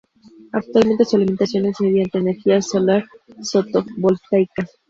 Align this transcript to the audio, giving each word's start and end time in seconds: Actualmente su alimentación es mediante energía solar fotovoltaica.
Actualmente 0.51 1.05
su 1.05 1.15
alimentación 1.17 1.67
es 1.67 1.79
mediante 1.79 2.17
energía 2.17 2.59
solar 2.63 3.05
fotovoltaica. 3.43 4.65